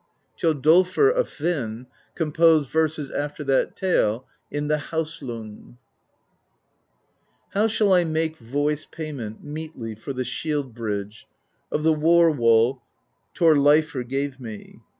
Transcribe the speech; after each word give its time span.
Thjodolfr 0.35 1.13
of 1.13 1.29
Hvin 1.37 1.85
composed 2.15 2.71
verses 2.71 3.11
after 3.11 3.43
that 3.43 3.75
tale 3.75 4.25
in 4.49 4.67
the 4.67 4.77
Haustlbng: 4.79 5.77
How 7.51 7.67
shall 7.67 7.93
I 7.93 8.03
make 8.03 8.35
voice 8.35 8.83
payment 8.89 9.43
Meetly 9.43 9.93
for 9.93 10.11
the 10.11 10.25
shield 10.25 10.73
bridge 10.73 11.27
•••••••Of 11.77 11.83
the 11.83 11.93
war 11.93 12.31
wall 12.31 12.81
Thorleifr 13.37 14.07
gave 14.07 14.39
me? 14.39 14.79